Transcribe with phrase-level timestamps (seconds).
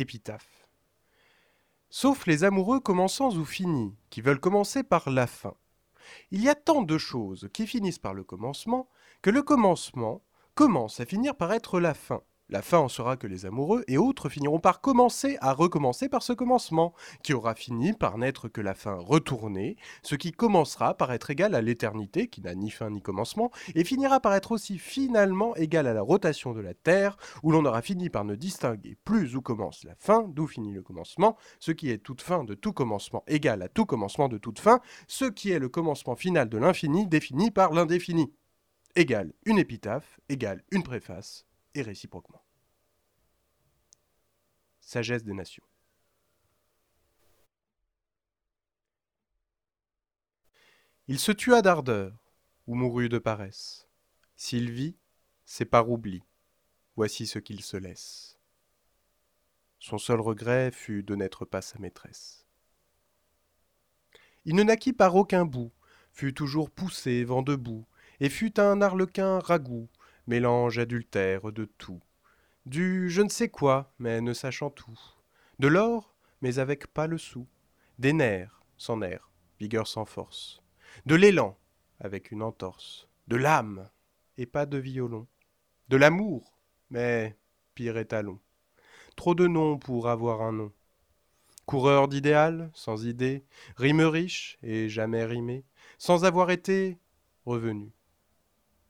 [0.00, 0.66] Épitaphe.
[1.90, 5.54] Sauf les amoureux commençants ou finis, qui veulent commencer par la fin.
[6.30, 8.88] Il y a tant de choses qui finissent par le commencement,
[9.22, 10.24] que le commencement
[10.54, 12.22] commence à finir par être la fin.
[12.50, 16.24] La fin en sera que les amoureux et autres finiront par commencer à recommencer par
[16.24, 16.92] ce commencement,
[17.22, 21.54] qui aura fini par n'être que la fin retournée, ce qui commencera par être égal
[21.54, 25.86] à l'éternité, qui n'a ni fin ni commencement, et finira par être aussi finalement égal
[25.86, 29.42] à la rotation de la Terre, où l'on aura fini par ne distinguer plus où
[29.42, 33.22] commence la fin, d'où finit le commencement, ce qui est toute fin de tout commencement
[33.28, 37.06] égal à tout commencement de toute fin, ce qui est le commencement final de l'infini
[37.06, 38.32] défini par l'indéfini.
[38.96, 42.42] Égal une épitaphe, égale une préface, et réciproquement.
[44.90, 45.62] Sagesse des nations.
[51.06, 52.12] Il se tua d'ardeur,
[52.66, 53.86] ou mourut de paresse.
[54.34, 54.96] S'il vit,
[55.44, 56.24] c'est par oubli.
[56.96, 58.40] Voici ce qu'il se laisse.
[59.78, 62.44] Son seul regret fut de n'être pas sa maîtresse.
[64.44, 65.70] Il ne naquit par aucun bout,
[66.10, 67.86] fut toujours poussé, vent debout,
[68.18, 69.88] et fut un arlequin ragoût,
[70.26, 72.02] mélange adultère de tout.
[72.66, 74.98] Du je ne sais quoi, mais ne sachant tout.
[75.58, 77.46] De l'or, mais avec pas le sou.
[77.98, 80.62] Des nerfs, sans nerfs, vigueur sans force.
[81.06, 81.58] De l'élan,
[82.00, 83.08] avec une entorse.
[83.28, 83.88] De l'âme,
[84.36, 85.26] et pas de violon.
[85.88, 86.58] De l'amour,
[86.90, 87.36] mais
[87.74, 88.38] pire étalon.
[89.16, 90.72] Trop de noms pour avoir un nom.
[91.64, 93.44] Coureur d'idéal, sans idée,
[93.76, 95.64] rime riche et jamais rimé,
[95.98, 96.98] sans avoir été
[97.46, 97.92] revenu,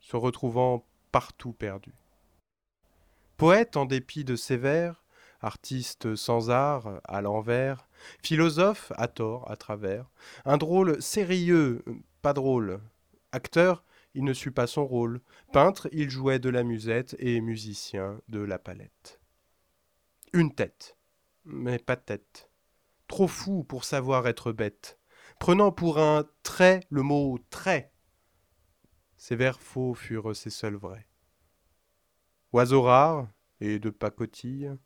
[0.00, 1.92] se retrouvant partout perdu.
[3.36, 5.04] Poète en dépit de ses vers,
[5.40, 7.86] artiste sans art, à l'envers,
[8.22, 10.10] philosophe à tort, à travers,
[10.44, 11.84] un drôle sérieux,
[12.22, 12.80] pas drôle,
[13.32, 15.20] acteur, il ne sut pas son rôle,
[15.52, 19.20] peintre, il jouait de la musette et musicien de la palette.
[20.32, 20.96] Une tête,
[21.44, 22.48] mais pas tête,
[23.06, 24.98] trop fou pour savoir être bête,
[25.38, 27.92] prenant pour un trait le mot trait,
[29.18, 31.06] ces vers faux furent ses seuls vrais.
[32.52, 33.28] Oiseau rare
[33.60, 34.76] et de pacotille,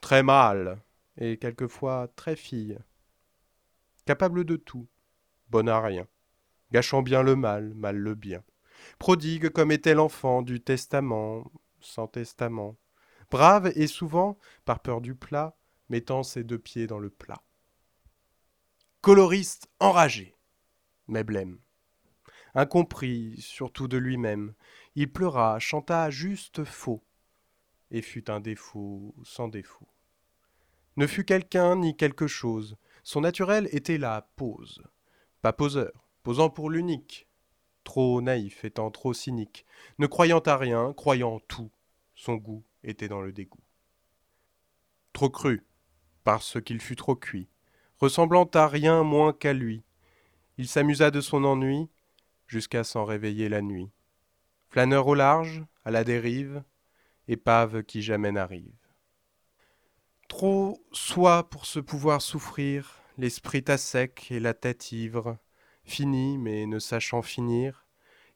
[0.00, 0.82] très mâle
[1.18, 2.78] et quelquefois très fille,
[4.04, 4.88] capable de tout,
[5.50, 6.06] bon à rien,
[6.72, 8.42] gâchant bien le mal, mal le bien,
[8.98, 12.76] prodigue comme était l'enfant du testament, sans testament,
[13.30, 15.56] brave et souvent, par peur du plat,
[15.88, 17.42] mettant ses deux pieds dans le plat.
[19.00, 20.36] Coloriste enragé,
[21.08, 21.58] mais blême
[22.54, 24.54] incompris surtout de lui-même.
[24.94, 27.02] Il pleura, chanta juste faux,
[27.90, 29.88] et fut un défaut sans défaut.
[30.96, 34.82] Ne fut quelqu'un ni quelque chose, son naturel était la pose.
[35.42, 37.28] Pas poseur, posant pour l'unique,
[37.84, 39.64] trop naïf étant trop cynique,
[39.98, 41.70] ne croyant à rien, croyant tout,
[42.14, 43.62] son goût était dans le dégoût.
[45.12, 45.66] Trop cru,
[46.24, 47.48] parce qu'il fut trop cuit,
[47.98, 49.84] ressemblant à rien moins qu'à lui,
[50.58, 51.88] il s'amusa de son ennui,
[52.46, 53.90] jusqu'à s'en réveiller la nuit.
[54.68, 56.62] Flâneur au large, à la dérive,
[57.28, 58.74] épave qui jamais n'arrive.
[60.28, 65.38] Trop soit pour se pouvoir souffrir, l'esprit à sec et la tête ivre,
[65.84, 67.86] fini mais ne sachant finir,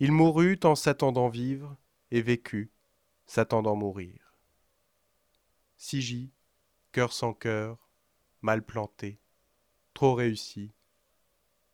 [0.00, 1.76] il mourut en s'attendant vivre,
[2.10, 2.70] et vécut,
[3.26, 4.34] s'attendant mourir.
[5.76, 6.32] Sigi,
[6.92, 7.88] cœur sans cœur,
[8.40, 9.20] mal planté,
[9.94, 10.72] trop réussi,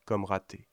[0.04, 0.68] comme raté.